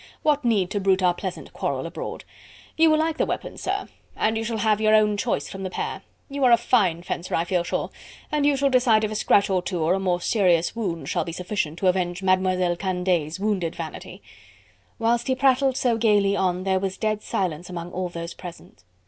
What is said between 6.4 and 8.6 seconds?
are a fine fencer, I feel sure... and you